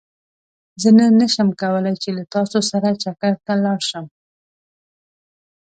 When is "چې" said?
2.03-2.09